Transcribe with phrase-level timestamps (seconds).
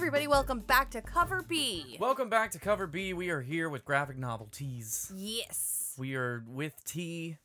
[0.00, 1.98] everybody, welcome back to Cover B.
[2.00, 3.12] Welcome back to Cover B.
[3.12, 5.12] We are here with graphic novelties.
[5.14, 5.92] yes.
[5.98, 7.36] We are with T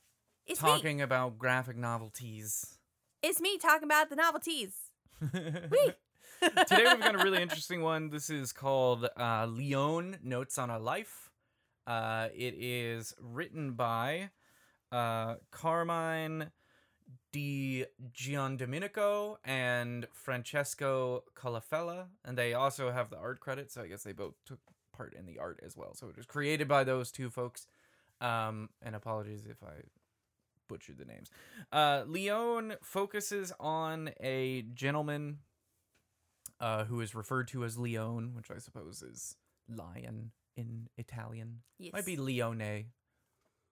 [0.48, 0.70] It's me.
[0.70, 2.78] talking about graphic novelties.
[3.22, 4.72] It's me talking about the novelties.
[5.32, 8.10] Today we've got a really interesting one.
[8.10, 11.32] This is called uh, Leon Notes on a Life.
[11.86, 14.30] Uh, it is written by
[14.94, 16.52] uh, Carmine
[17.32, 24.04] Di Giandomenico and Francesco Colafella, and they also have the art credit, so I guess
[24.04, 24.60] they both took
[24.96, 25.94] part in the art as well.
[25.94, 27.68] So it was created by those two folks.
[28.22, 29.84] Um, and apologies if I
[30.68, 31.30] butchered the names.
[31.72, 35.40] Uh, Leon focuses on a gentleman
[36.60, 39.36] uh, who is referred to as Leone, which I suppose is
[39.70, 41.60] lion in Italian.
[41.78, 41.94] Yes.
[41.94, 42.86] Might be Leone.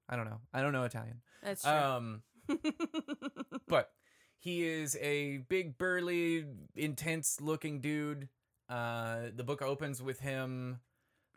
[0.10, 0.42] I don't know.
[0.54, 1.22] I don't know Italian.
[1.42, 1.72] That's true.
[1.72, 2.22] Um,
[3.68, 3.92] but
[4.38, 8.30] he is a big, burly, intense looking dude.
[8.70, 10.80] Uh, the book opens with him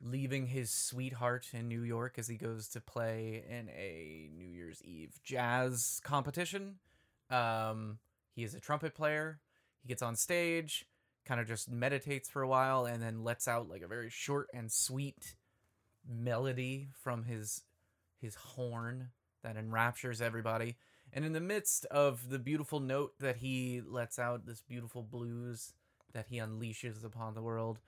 [0.00, 4.82] leaving his sweetheart in New York as he goes to play in a New Year's
[4.84, 6.76] Eve jazz competition.
[7.30, 7.98] Um,
[8.34, 9.40] he is a trumpet player.
[9.82, 10.86] He gets on stage,
[11.24, 14.48] kind of just meditates for a while, and then lets out like a very short
[14.52, 15.34] and sweet
[16.08, 17.62] melody from his
[18.20, 19.10] his horn
[19.42, 20.76] that enraptures everybody.
[21.12, 25.72] And in the midst of the beautiful note that he lets out, this beautiful blues
[26.12, 27.78] that he unleashes upon the world,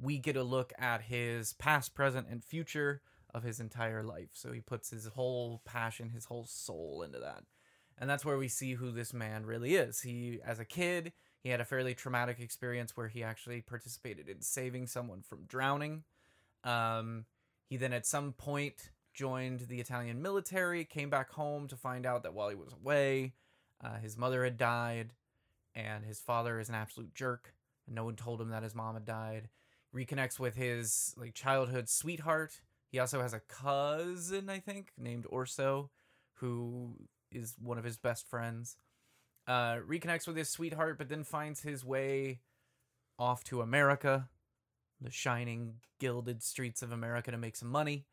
[0.00, 3.02] we get a look at his past, present, and future
[3.34, 4.30] of his entire life.
[4.32, 7.44] So he puts his whole passion, his whole soul into that.
[7.98, 10.02] And that's where we see who this man really is.
[10.02, 14.40] He, as a kid, he had a fairly traumatic experience where he actually participated in
[14.40, 16.04] saving someone from drowning.
[16.64, 17.24] Um,
[17.66, 22.22] he then, at some point, joined the Italian military, came back home to find out
[22.22, 23.32] that while he was away,
[23.84, 25.10] uh, his mother had died,
[25.74, 27.52] and his father is an absolute jerk,
[27.86, 29.48] and no one told him that his mom had died.
[29.92, 32.60] Reconnects with his like childhood sweetheart.
[32.92, 35.90] He also has a cousin, I think, named Orso,
[36.34, 36.94] who
[37.32, 38.76] is one of his best friends.
[39.48, 42.38] Uh, reconnects with his sweetheart, but then finds his way
[43.18, 44.28] off to America,
[45.00, 48.04] the shining, gilded streets of America to make some money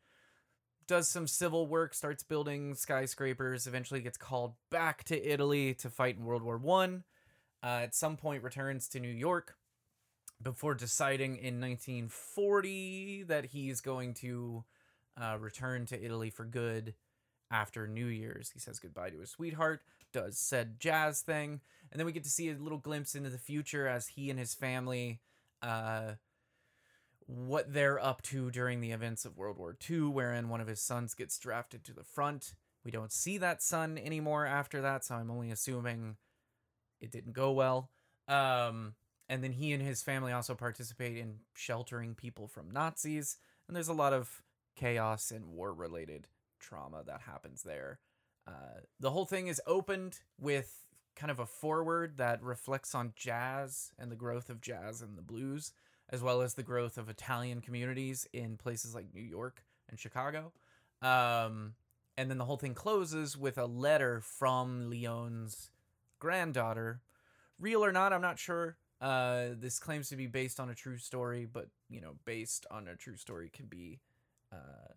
[0.86, 6.16] does some civil work, starts building skyscrapers, eventually gets called back to Italy to fight
[6.16, 7.04] in World War One.
[7.62, 9.56] Uh, at some point, returns to New York
[10.42, 14.64] before deciding in 1940 that he's going to
[15.20, 16.94] uh, return to Italy for good
[17.50, 18.50] after New Year's.
[18.50, 19.80] He says goodbye to his sweetheart,
[20.12, 21.60] does said jazz thing,
[21.90, 24.38] and then we get to see a little glimpse into the future as he and
[24.38, 25.20] his family.
[25.62, 26.12] Uh,
[27.26, 30.80] what they're up to during the events of World War II, wherein one of his
[30.80, 32.54] sons gets drafted to the front.
[32.84, 36.16] We don't see that son anymore after that, so I'm only assuming
[37.00, 37.90] it didn't go well.
[38.28, 38.94] Um,
[39.28, 43.88] and then he and his family also participate in sheltering people from Nazis, and there's
[43.88, 44.42] a lot of
[44.76, 46.28] chaos and war related
[46.60, 47.98] trauma that happens there.
[48.46, 50.86] Uh, the whole thing is opened with
[51.16, 55.22] kind of a forward that reflects on jazz and the growth of jazz and the
[55.22, 55.72] blues
[56.10, 60.52] as well as the growth of Italian communities in places like New York and Chicago.
[61.02, 61.74] Um,
[62.16, 65.70] and then the whole thing closes with a letter from Leon's
[66.18, 67.00] granddaughter.
[67.58, 68.76] Real or not, I'm not sure.
[69.00, 72.88] Uh, this claims to be based on a true story, but you know, based on
[72.88, 74.00] a true story can be
[74.52, 74.92] uh,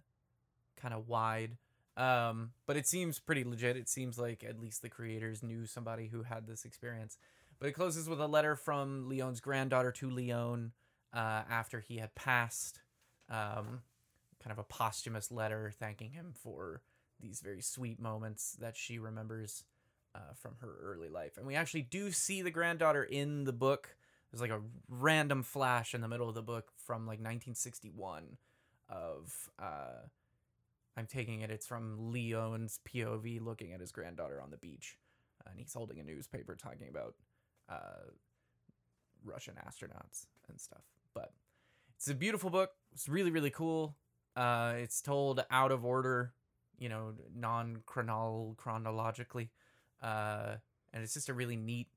[0.77, 1.57] kind of wide.
[1.97, 3.75] Um, but it seems pretty legit.
[3.75, 7.17] It seems like at least the creators knew somebody who had this experience.
[7.59, 10.71] But it closes with a letter from Leon's granddaughter to Leon
[11.13, 12.81] uh, after he had passed,
[13.29, 13.81] um,
[14.41, 16.81] kind of a posthumous letter thanking him for
[17.19, 19.63] these very sweet moments that she remembers
[20.15, 21.37] uh, from her early life.
[21.37, 23.95] And we actually do see the granddaughter in the book.
[24.31, 28.37] There's like a random flash in the middle of the book from like 1961
[28.89, 29.49] of.
[29.59, 30.07] Uh,
[30.97, 31.49] I'm taking it.
[31.49, 34.97] It's from Leon's POV looking at his granddaughter on the beach,
[35.45, 37.15] and he's holding a newspaper talking about
[37.69, 38.09] uh,
[39.23, 40.83] Russian astronauts and stuff.
[41.19, 41.33] But
[41.97, 42.71] it's a beautiful book.
[42.93, 43.97] It's really really cool.
[44.35, 46.33] Uh, it's told out of order,
[46.77, 49.49] you know, non chronologically,
[50.01, 50.55] uh,
[50.93, 51.87] and it's just a really neat,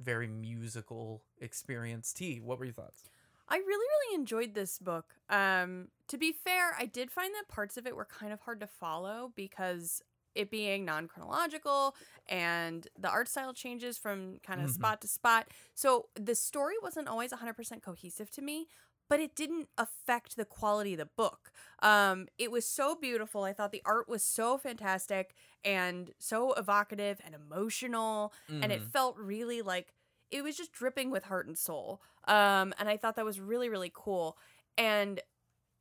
[0.00, 2.12] very musical experience.
[2.12, 3.10] T, what were your thoughts?
[3.48, 5.06] I really, really enjoyed this book.
[5.28, 8.60] Um, to be fair, I did find that parts of it were kind of hard
[8.60, 10.02] to follow because
[10.34, 11.94] it being non chronological
[12.28, 14.70] and the art style changes from kind of Mhm.
[14.70, 15.48] spot to spot.
[15.74, 18.68] So the story wasn't always 100% cohesive to me,
[19.08, 21.50] but it didn't affect the quality of the book.
[21.82, 23.42] Um, it was so beautiful.
[23.44, 25.34] I thought the art was so fantastic
[25.64, 28.32] and so evocative and emotional.
[28.62, 28.92] And it Mhm.
[28.92, 29.92] felt really like
[30.30, 32.00] it was just dripping with heart and soul.
[32.28, 34.38] Um, and I thought that was really really cool.
[34.78, 35.20] And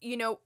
[0.01, 0.41] you know,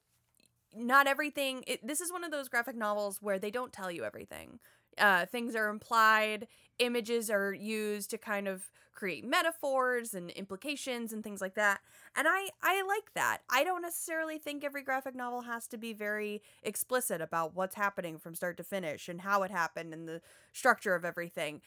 [0.75, 1.63] not everything.
[1.67, 4.59] It, this is one of those graphic novels where they don't tell you everything.
[4.97, 6.47] Uh, things are implied.
[6.79, 11.81] Images are used to kind of create metaphors and implications and things like that.
[12.15, 13.39] And I I like that.
[13.49, 18.19] I don't necessarily think every graphic novel has to be very explicit about what's happening
[18.19, 20.21] from start to finish and how it happened and the
[20.51, 21.61] structure of everything.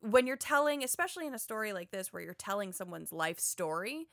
[0.00, 4.08] When you're telling, especially in a story like this where you're telling someone's life story,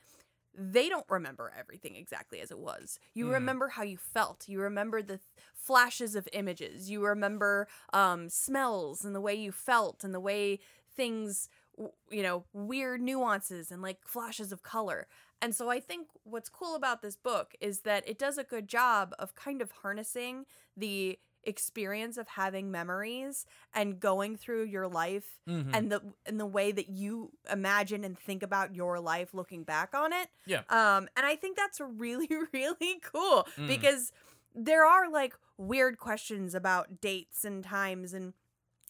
[0.54, 2.98] they don't remember everything exactly as it was.
[3.14, 3.32] You Mm.
[3.32, 4.48] remember how you felt.
[4.48, 5.20] You remember the th-
[5.54, 6.90] flashes of images.
[6.90, 10.58] You remember um, smells and the way you felt and the way
[10.94, 15.06] things, w- you know, weird nuances and like flashes of color.
[15.40, 18.68] And so I think what's cool about this book is that it does a good
[18.68, 20.44] job of kind of harnessing
[20.76, 25.70] the experience of having memories and going through your life Mhm.
[25.74, 29.94] and the and the way that you imagine and think about your life looking back
[29.94, 30.28] on it.
[30.46, 30.62] Yeah.
[30.68, 33.66] Um and I think that's really really cool Mm.
[33.68, 34.12] because
[34.54, 38.34] there are like weird questions about dates and times and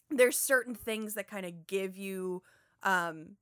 [0.09, 2.43] there's certain things that kind of give you
[2.83, 3.37] um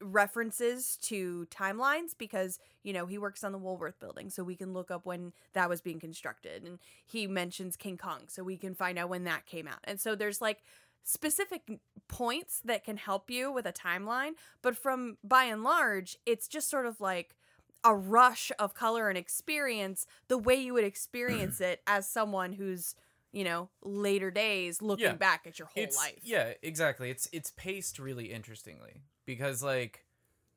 [0.00, 4.72] references to timelines because you know he works on the Woolworth building so we can
[4.72, 8.74] look up when that was being constructed and he mentions King Kong so we can
[8.74, 9.78] find out when that came out.
[9.84, 10.62] And so there's like
[11.04, 14.32] specific points that can help you with a timeline,
[14.62, 17.34] but from by and large it's just sort of like
[17.82, 22.94] a rush of color and experience the way you would experience it as someone who's
[23.32, 25.12] you know later days looking Yeah.
[25.14, 27.10] back at your whole it's, life Yeah, exactly.
[27.10, 30.04] It's it's paced really interestingly because like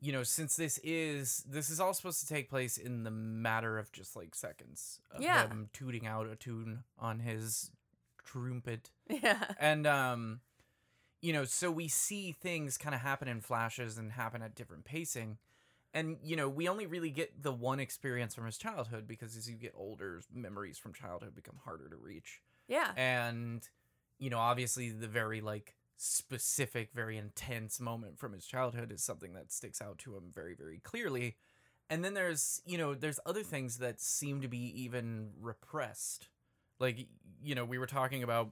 [0.02, 3.78] you know, since this is this is all supposed to take place in the matter
[3.80, 5.44] of just like seconds of Yeah.
[5.44, 7.72] him tooting out a tune on his
[8.26, 8.92] trumpet.
[9.10, 10.42] yeah And um
[11.22, 14.84] you know, so we see things kind of happen in flashes and happen at different
[14.84, 15.38] pacing.
[15.94, 19.50] And you know, we only really get the one experience from his childhood because as
[19.50, 22.92] you get older, memories from childhood become harder to reach yeah.
[22.96, 23.68] And
[24.20, 29.34] you know obviously the very like specific very intense moment from his childhood is something
[29.34, 31.38] that sticks out to him very very clearly.
[31.90, 36.30] And then there's you know there's other things that seem to be even repressed.
[36.80, 37.08] Like
[37.42, 38.52] you know we were talking about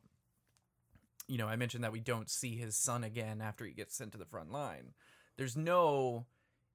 [1.27, 4.11] you know i mentioned that we don't see his son again after he gets sent
[4.13, 4.93] to the front line.
[5.37, 6.25] There's no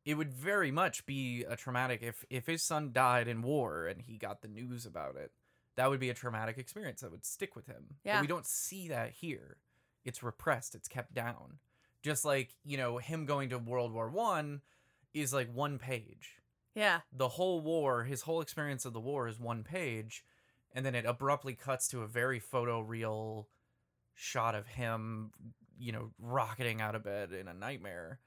[0.05, 4.01] it would very much be a traumatic if if his son died in war and
[4.01, 5.33] he got the news about it
[5.77, 7.85] that would be a traumatic experience that would stick with him.
[8.03, 8.21] But Yeah.
[8.21, 9.59] we don't see that here.
[10.05, 10.75] It's repressed.
[10.75, 11.59] It's kept down.
[12.03, 14.63] Just like you know him going to world war one
[15.15, 16.39] is like one page.
[16.75, 17.01] Yeah.
[17.13, 20.25] The whole war his whole experience of the war is one page
[20.73, 23.49] and then it abruptly cuts to a very photo real
[24.15, 25.33] shot of him
[25.79, 28.21] you know rocketing out of bed in a nightmare.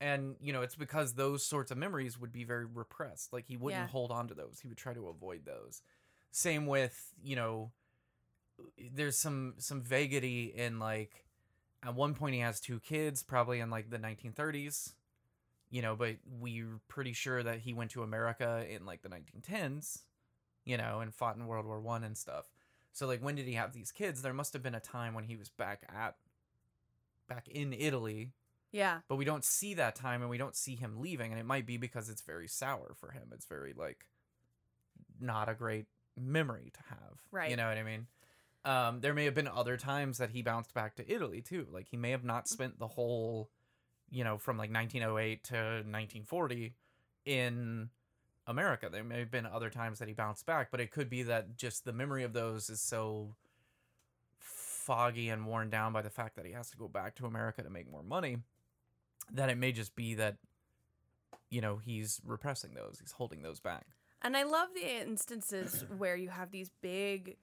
[0.00, 3.32] And you know it's because those sorts of memories would be very repressed.
[3.32, 3.88] Like he wouldn't Yeah.
[3.88, 4.60] hold on to those.
[4.60, 5.80] He would try to avoid those
[6.34, 7.70] same with you know
[8.92, 11.24] there's some some vagity in like
[11.82, 14.94] at one point he has two kids probably in like the 1930s
[15.70, 20.00] you know but we're pretty sure that he went to america in like the 1910s
[20.64, 22.50] you know and fought in world war one and stuff.
[22.92, 24.22] So like when did he have these kids?
[24.22, 26.16] There must have been a time when he was back at
[27.28, 28.32] back in italy.
[28.72, 29.00] Yeah.
[29.08, 31.66] But we don't see that time and we don't see him leaving and it might
[31.66, 33.30] be because it's very sour for him.
[33.32, 34.06] It's very like
[35.20, 35.86] not a great
[36.18, 37.50] memory to have Right.
[37.50, 38.06] you know what i mean?
[38.64, 41.66] Um there may have been other times that he bounced back to italy too.
[41.70, 43.50] Like he may have not spent the whole
[44.10, 46.74] you know from like 1908 to 1940
[47.24, 47.90] in
[48.46, 48.88] america.
[48.90, 51.56] There may have been other times that he bounced back but it could be that
[51.56, 53.34] just the memory of those is so
[54.38, 57.62] foggy and worn down by the fact that he has to go back to america
[57.62, 58.36] to make more money
[59.32, 60.36] that it may just be that
[61.48, 63.86] you know he's repressing those he's holding those back
[64.24, 67.36] And I love the instances where you have these big,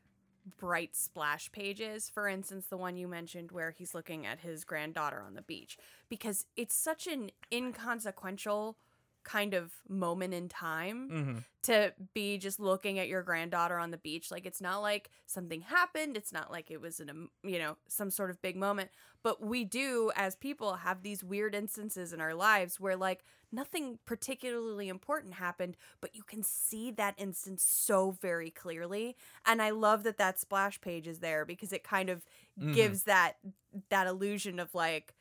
[0.59, 2.09] bright splash pages.
[2.09, 5.77] For instance, the one you mentioned where he's looking at his granddaughter on the beach,
[6.09, 8.77] because it's such an inconsequential
[9.23, 11.37] kind of moment in time mm-hmm.
[11.63, 14.31] to be just looking at your granddaughter on the beach.
[14.31, 16.17] Like it's not like something happened.
[16.17, 18.89] It's not like it was in a you know some sort of big moment.
[19.23, 23.99] But we do as people have these weird instances in our lives where like nothing
[24.05, 29.15] particularly important happened, but you can see that instance so very clearly.
[29.45, 32.25] And I love that that splash page is there because it kind of
[32.59, 32.73] Mhm.
[32.73, 33.37] gives that
[33.89, 35.15] that illusion of like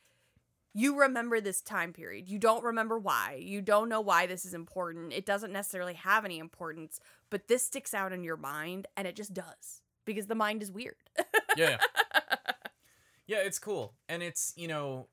[0.73, 2.29] you remember this time period.
[2.29, 3.39] You don't remember why.
[3.41, 5.13] You don't know why this is important.
[5.13, 6.99] It doesn't necessarily have any importance,
[7.29, 10.71] but this sticks out in your mind and it just does because the mind is
[10.71, 10.95] weird.
[11.57, 11.77] yeah
[13.27, 15.07] yeah it's cool and it's you know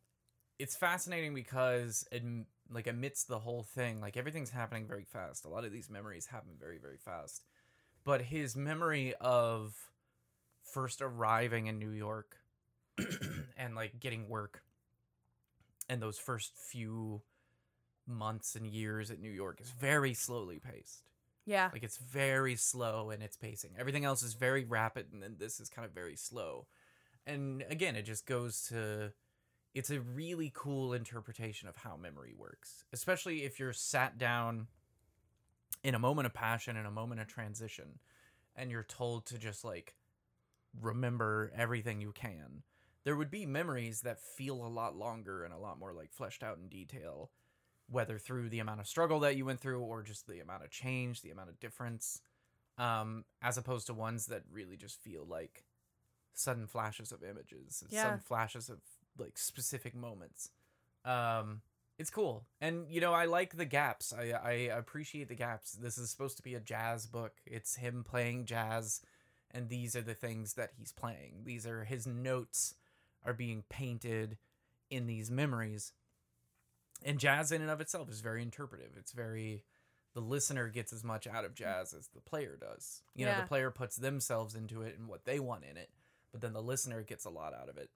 [0.59, 5.45] it's fascinating because in, like amidst the whole thing, like everything's happening very fast.
[5.45, 7.45] A lot of these memories happen very very fast.
[8.05, 9.75] But his memory of
[10.62, 12.37] first arriving in New York
[13.57, 14.62] and like getting work
[15.88, 17.23] and those first few
[18.07, 21.09] months and years at New York is very slowly paced.
[21.45, 21.71] Yeah.
[21.73, 23.71] Like it's very slow in its pacing.
[23.78, 26.66] Everything else is very rapid, and then this is kind of very slow.
[27.26, 29.12] And again, it just goes to
[29.75, 34.66] it's a really cool interpretation of how memory works, especially if you're sat down
[35.83, 37.99] in a moment of passion, in a moment of transition,
[38.57, 39.95] and you're told to just like
[40.80, 42.62] remember everything you can.
[43.09, 46.43] There would be memories that feel a lot longer and a lot more like fleshed
[46.43, 47.31] out in detail
[47.88, 50.69] whether through the amount of struggle that you went through or just the amount of
[50.69, 52.21] change, the amount of difference,
[52.77, 55.65] um, as opposed to ones that really just feel like
[56.35, 58.03] sudden flashes of images, Yeah.
[58.03, 58.83] sudden flashes of
[59.17, 60.50] like specific moments.
[61.07, 61.62] Um,
[61.97, 64.12] it's cool, and you know I like the gaps.
[64.12, 65.73] I I appreciate the gaps.
[65.73, 67.41] This is supposed to be a jazz book.
[67.47, 69.00] It's him playing jazz,
[69.50, 71.45] and these are the things that he's playing.
[71.45, 72.75] These are his notes
[73.25, 74.39] are being painted
[74.91, 75.93] in these memories.
[77.05, 78.93] And jazz in and of itself is very interpretive.
[78.97, 79.65] It's very
[80.15, 83.03] the listener gets as much out of jazz as the player does.
[83.15, 85.91] You know the player puts themselves into it and what they want in it
[86.33, 87.91] but then the listener gets a lot out of it.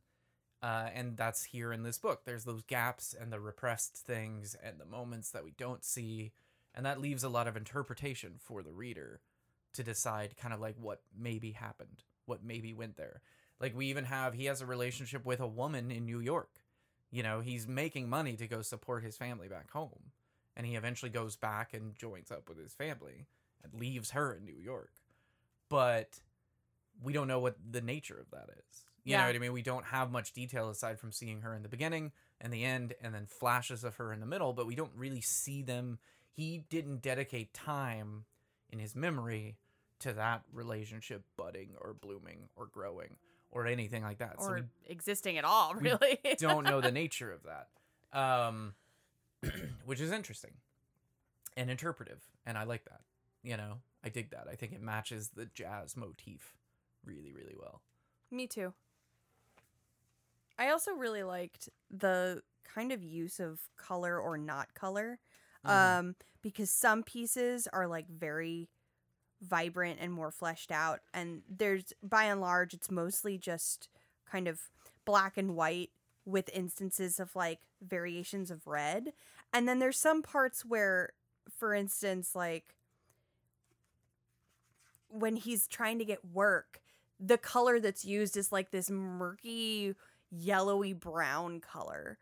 [0.63, 2.23] Uh, and that's here in this book.
[2.25, 6.33] There's those gaps and the repressed things and the moments that we don't see
[6.75, 9.21] and that leaves a lot of interpretation for the reader
[9.75, 13.21] to decide kind of like what maybe happened what maybe went there
[13.63, 16.51] like we even have he has a relationship with a woman in new york.
[17.11, 20.11] You know he's making money to go support his family back home.
[20.57, 23.27] And he eventually goes back and joins up with his family
[23.65, 24.91] and leaves her in new york.
[25.71, 26.21] But
[27.03, 28.85] we don't know what the nature of that is.
[29.05, 29.27] You know Yeah.
[29.29, 29.53] what i mean?
[29.53, 32.95] We don't have much detail aside from seeing her in the beginning and the end
[33.01, 35.99] and then flashes of her in the middle but we don't really see them.
[36.31, 38.25] He didn't dedicate time
[38.71, 39.57] in his memory
[40.01, 43.17] to that relationship budding or blooming or growing
[43.53, 46.19] or anything like that so or we existing at all, really.
[46.39, 47.69] don't know the nature of that,
[48.19, 48.75] um,
[49.85, 50.53] which is interesting
[51.57, 53.01] and interpretive, and I like that.
[53.43, 54.47] You know, I dig that.
[54.51, 56.55] I think it matches the jazz motif
[57.05, 57.83] really, really well.
[58.31, 58.73] Me too.
[60.59, 65.19] I also really liked the kind of use of color or not color.
[65.67, 65.71] Mhm.
[65.71, 68.69] Um, because some pieces are like very
[69.43, 73.89] vibrant and more fleshed out and there's by and large it's mostly just
[74.31, 74.61] kind of
[75.05, 75.91] black and white
[76.25, 79.13] with instances of like variations of red.
[79.53, 81.11] And then there's some parts where
[81.59, 82.77] for instance like
[85.09, 86.81] when he's trying to get work
[87.19, 89.95] the color that's used is like this murky
[90.31, 92.19] yellowy brown color.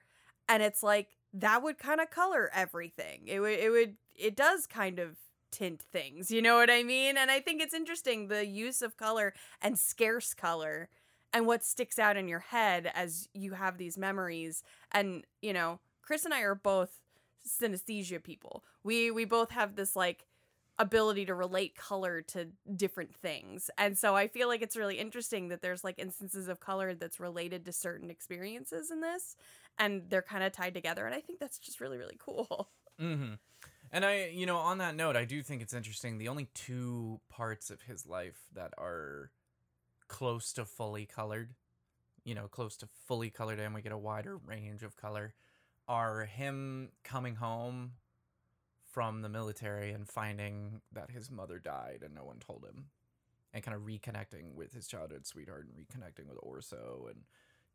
[0.49, 3.23] And it's like that would kind of color everything.
[3.27, 5.17] It would it would it does kind of
[5.51, 8.97] tint things you know what i mean and i think it's interesting the use of
[8.97, 10.89] color and scarce color
[11.33, 15.79] and what sticks out in your head as you have these memories and you know
[16.03, 17.01] chris and i are both
[17.47, 20.27] synesthesia people we we both have this like
[20.81, 23.71] ability to relate color to different things.
[23.77, 27.21] And so I feel like it's really interesting that there's like instances of color that's
[27.21, 29.37] related to certain experiences in this
[29.79, 32.71] and they're kind of tied together and I think that's just really really cool.
[33.01, 33.35] Mm-hmm.
[33.93, 36.19] And I, you know, on that note, I do think it's interesting.
[36.19, 39.33] The only two parts of his life that are
[40.07, 41.55] close to fully colored,
[42.25, 45.35] you know, close to fully colored, and we get a wider range of color,
[45.89, 47.93] are him coming home
[48.93, 52.87] from the military and finding that his mother died and no one told him,
[53.53, 57.23] and kind of reconnecting with his childhood sweetheart and reconnecting with Orso and,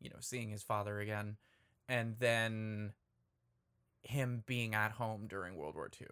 [0.00, 1.36] you know, seeing his father again.
[1.88, 2.92] And then
[4.02, 6.06] him being at home during World War II.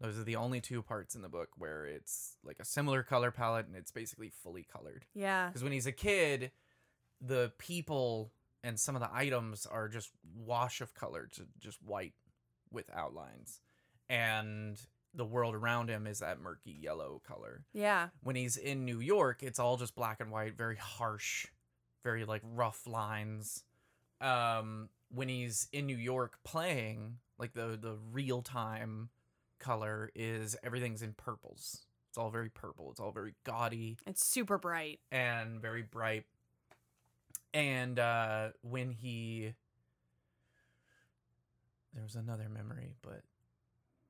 [0.00, 3.30] Those are the only two parts in the book where it's like a similar color
[3.30, 5.06] palette and it's basically fully colored.
[5.14, 5.48] Yeah.
[5.48, 6.50] Because when he's a kid,
[7.20, 12.14] the people and some of the items are just wash of color, to just white
[12.70, 13.60] with outlines.
[14.08, 14.78] And
[15.12, 17.64] the world around him is that murky yellow color.
[17.72, 18.08] Yeah.
[18.22, 21.46] When he's in New York, it's all just black and white, very harsh,
[22.02, 23.64] very like rough lines.
[24.24, 29.10] Um, when he's in New York playing, like the the real time
[29.60, 31.84] color is everything's in purples.
[32.08, 32.90] It's all very purple.
[32.90, 35.00] It's all very gaudy It's super bright.
[35.10, 36.24] and very bright.
[37.52, 39.52] And uh, when he,
[41.92, 43.22] there was another memory, but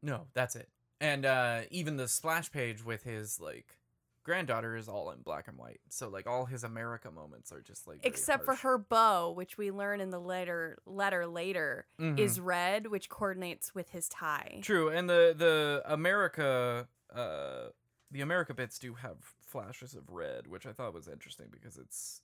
[0.03, 0.69] no, that's it.
[1.01, 3.77] And uh, even the splash page with his like
[4.25, 5.81] granddaughter is all in black and white.
[5.91, 9.71] So like all his America moments are just like Except for her bow, which we
[9.71, 12.19] learn in the letter letter later Mhm.
[12.19, 14.61] is red, which coordinates with his tie.
[14.63, 17.69] True, and the the America uh
[18.11, 22.23] the America bits do have flashes of red, which I thought was interesting because it's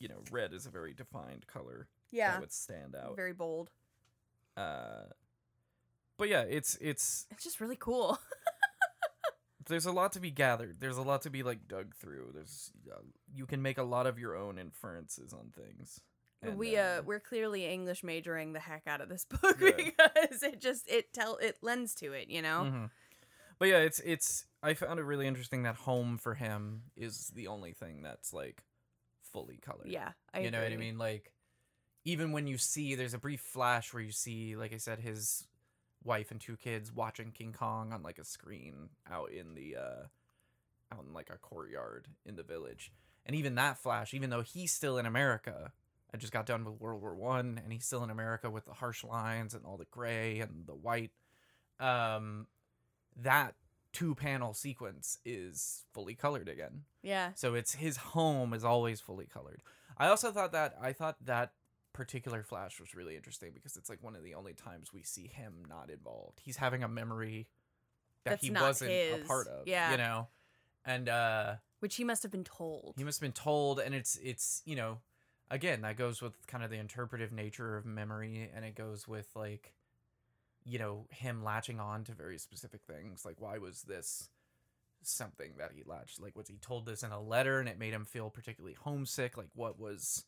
[0.00, 2.32] you know, red is a very defined color Yeah.
[2.32, 3.14] that would stand out.
[3.16, 3.70] Very bold.
[4.56, 5.04] Uh
[6.16, 8.18] but yeah, it's it's It's just really cool.
[9.66, 10.76] there's a lot to be gathered.
[10.80, 12.30] There's a lot to be like dug through.
[12.34, 13.00] There's uh,
[13.34, 16.00] you can make a lot of your own inferences on things.
[16.42, 19.70] And, we uh we're clearly English majoring the heck out of this book Yeah.
[19.76, 22.70] because it just it tell it lends to it, you know?
[22.70, 22.90] Mhm.
[23.58, 27.46] But yeah, it's it's I found it really interesting that home for him is the
[27.46, 28.62] only thing that's like
[29.32, 29.86] fully colored.
[29.86, 30.12] Yeah.
[30.34, 30.98] I you know what I mean?
[30.98, 31.32] Like
[32.04, 35.46] even when you see there's a brief flash where you see, like I said, his
[36.04, 40.06] wife and two kids watching King Kong on like a screen out in the uh
[40.92, 42.92] out in like a courtyard in the village.
[43.26, 45.72] And even that flash, even though he's still in America,
[46.12, 48.74] I just got done with World War One and he's still in America with the
[48.74, 51.10] harsh lines and all the gray and the white.
[51.80, 52.46] Um
[53.16, 53.54] that
[53.92, 56.82] two panel sequence is fully colored again.
[57.02, 57.30] Yeah.
[57.34, 59.62] So it's his home is always fully colored.
[59.96, 61.52] I also thought that I thought that
[61.94, 65.28] particular flash was really interesting because it's like one of the only times we see
[65.28, 66.40] him not involved.
[66.42, 67.46] He's having a memory
[68.24, 69.66] that That's he wasn't a part of.
[69.66, 69.92] Yeah.
[69.92, 70.28] You know?
[70.84, 72.94] And uh Which he must have been told.
[72.98, 74.98] he must have been told and it's it's, you know,
[75.50, 79.28] again, that goes with kind of the interpretive nature of memory and it goes with
[79.34, 79.72] like
[80.66, 83.24] you know, him latching on to very specific things.
[83.24, 84.28] Like why was this
[85.06, 87.92] something that he latched like was he told this in a letter and it made
[87.92, 90.24] him feel particularly homesick like what was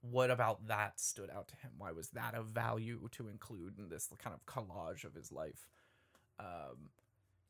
[0.00, 1.72] what about that stood out to him?
[1.78, 5.66] Why was that of value to include in this kind of collage of his life?
[6.38, 6.90] Um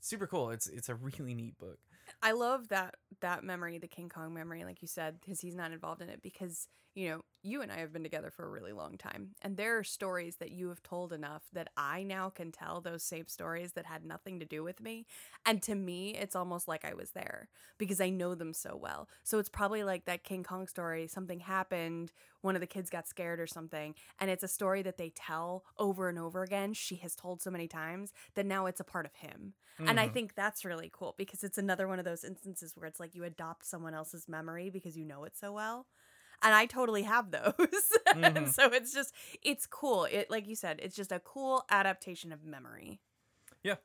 [0.01, 0.51] super cool.
[0.51, 1.79] It's it's a really neat book.
[2.23, 5.73] I love that that memory, the King Kong memory, like you said, because he's not
[5.73, 6.23] involved in it.
[6.23, 9.57] Because you know, you and I have been together for a really long time, and
[9.57, 13.27] there are stories that you have told enough that I now can tell those same
[13.29, 15.07] stories that had nothing to do with me,
[15.46, 17.48] and to me, it's almost like I was there
[17.79, 19.09] because I know them so well.
[19.24, 21.07] So it's probably like that King Kong story.
[21.07, 24.98] Something happened, one of the kids got scared or something, and it's a story that
[24.98, 26.72] they tell over and over again.
[26.74, 29.55] She has told so many times that now it's a part of him.
[29.87, 30.09] And I Mhm.
[30.09, 33.24] think that's really cool because it's another one of those instances where it's like you
[33.24, 35.87] adopt someone else's memory because you know it so well.
[36.42, 37.53] And I totally have those.
[38.14, 38.53] and Mhm.
[38.53, 40.05] so it's just it's cool.
[40.05, 43.01] It like you said, it's just a cool adaptation of memory.
[43.62, 43.77] Yeah.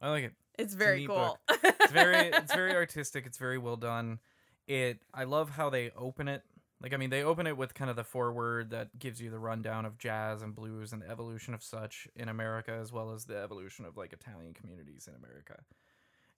[0.00, 1.38] I like it It's very neat cool.
[1.48, 4.18] it's very it's very artistic it's very well done
[4.66, 6.42] it i love how they open it
[6.82, 9.38] like i mean they open it with kind of the foreword that gives you the
[9.38, 13.24] rundown of jazz and blues and the evolution of such in america as well as
[13.26, 15.62] the evolution of like italian communities in america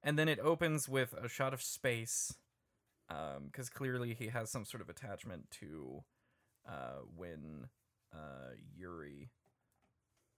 [0.03, 2.35] and then it opens with a shot of space
[3.09, 6.05] because clearly he has some sort of attachment to
[6.69, 7.69] uh, when
[8.13, 9.31] uh, yuri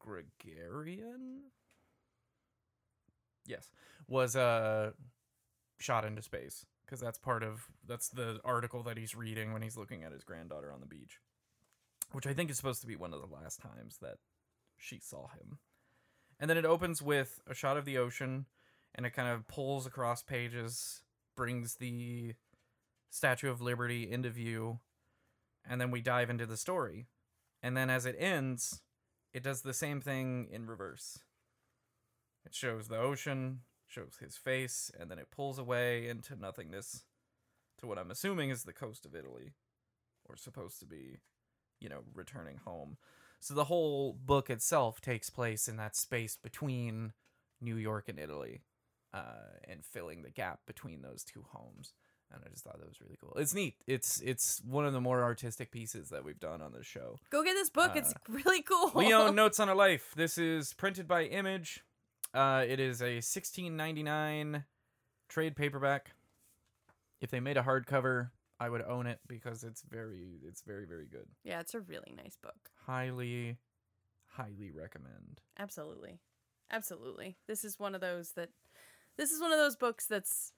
[0.04, 1.40] gagarin?
[3.46, 3.70] Yes
[4.06, 4.92] was uh
[5.78, 9.76] shot into space because that's part of that's the article that he's reading when he's
[9.76, 11.20] looking at his granddaughter on the beach
[12.12, 14.16] which i think is supposed to be one of the last times that
[14.78, 15.58] she saw him.
[16.40, 18.46] And then it opens with a shot of the ocean
[18.94, 21.02] and it kind of pulls across pages
[21.36, 22.34] brings the
[23.10, 24.78] statue of liberty into view
[25.68, 27.06] and then we dive into the story
[27.62, 28.80] and then as it ends
[29.32, 31.20] it does the same thing in reverse
[32.48, 37.04] it shows the ocean, shows his face, and then it pulls away into nothingness
[37.76, 39.52] to what I'm assuming is the coast of Italy,
[40.24, 41.18] or supposed to be,
[41.78, 42.96] you know, returning home.
[43.38, 47.12] So the whole book itself takes place in that space between
[47.60, 48.62] New York and Italy,
[49.12, 51.92] uh, and filling the gap between those two homes.
[52.32, 53.34] And I just thought that was really cool.
[53.38, 53.76] It's neat.
[53.86, 57.16] It's it's one of the more artistic pieces that we've done on the show.
[57.30, 57.92] Go get this book.
[57.94, 58.92] it's really cool.
[58.94, 60.12] Leo Notes on a Life.
[60.14, 61.84] This is printed by Image.
[62.34, 64.64] Uh, it is a sixteen ninety nine
[65.28, 66.12] trade paperback.
[67.20, 71.06] If they made a hardcover, I would own it because it's very it's very very
[71.06, 71.26] good.
[71.44, 72.70] yeah, it's a really nice book.
[72.86, 73.56] Highly,
[74.26, 75.40] highly recommend.
[75.58, 76.20] Absolutely.
[76.70, 77.38] Absolutely.
[77.46, 78.50] This is one of those that
[79.16, 80.52] this is one of those books that's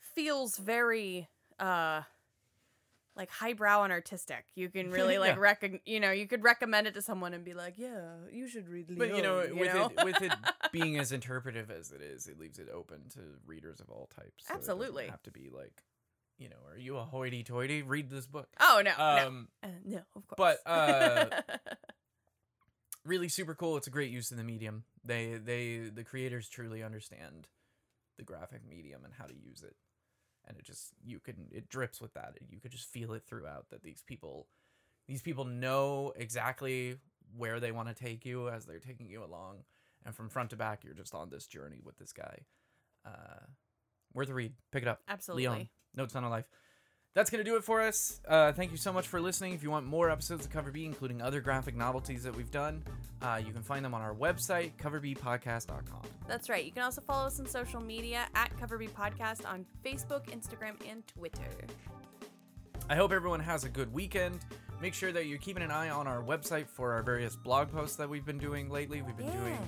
[0.00, 2.02] feels very uh
[3.16, 4.46] like highbrow and artistic.
[4.54, 5.68] You can really like Yeah.
[5.84, 8.88] you know, you could recommend it to someone and be like, "Yeah, you should read
[8.88, 9.90] Leon." But you know, you with know?
[9.96, 10.32] it with it
[10.72, 14.44] being as interpretive as it is, it leaves it open to readers of all types.
[14.46, 15.08] so Absolutely.
[15.08, 15.82] have to be like,
[16.38, 17.82] you know, are you a hoity-toity?
[17.82, 18.48] Read this book.
[18.60, 18.92] Oh, no.
[18.96, 19.26] no.
[19.26, 20.36] Um, Uh, no, of course.
[20.38, 21.26] but, uh,
[23.04, 23.76] really super cool.
[23.76, 24.84] It's a great use of the medium.
[25.04, 27.48] They they the creators truly understand
[28.20, 29.76] the graphic medium and how to use it.
[30.46, 32.30] and it just you can it drips with that.
[32.48, 34.48] You could just feel it throughout that these people
[35.08, 36.96] these people know exactly
[37.36, 39.64] where they want to take you as they're taking you along,
[40.04, 42.36] and from front to back, you're just on this journey with this guy.
[43.04, 43.44] Uh,
[44.14, 44.52] worth a read.
[44.72, 45.00] Pick it up.
[45.08, 45.46] Absolutely.
[45.46, 46.48] Leon, Notes on a Life.
[47.12, 48.20] That's going to do it for us.
[48.28, 49.52] Uh, thank you so much for listening.
[49.52, 52.84] If you want more episodes of Cover B, including other graphic novelties that we've done,
[53.20, 56.02] uh, you can find them on our website, coverbpodcast.com.
[56.28, 56.64] That's right.
[56.64, 61.04] You can also follow us on social media at CoverB Podcast on Facebook, Instagram, and
[61.08, 61.42] Twitter.
[62.88, 64.38] I hope everyone has a good weekend.
[64.80, 67.96] Make sure that you're keeping an eye on our website for our various blog posts
[67.96, 69.02] that we've been doing lately.
[69.02, 69.40] We've been Yeah.
[69.40, 69.58] doing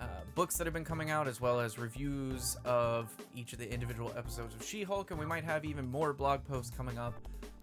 [0.00, 3.70] uh, books that have been coming out, as well as reviews of each of the
[3.72, 7.14] individual episodes of She Hulk, and we might have even more blog posts coming up.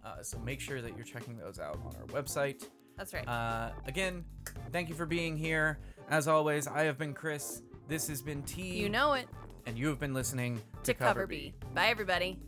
[0.04, 2.66] Uh, so make sure that you're checking those out on our website.
[2.98, 3.28] That's right.
[3.28, 4.24] Uh, again,
[4.72, 5.80] thank you for being here.
[6.10, 7.62] As always, I have been Chris.
[7.88, 8.62] This has been T.
[8.62, 9.28] you know it.
[9.66, 11.54] and you have been listening To Cover B.
[11.74, 12.40] Bye, everybody.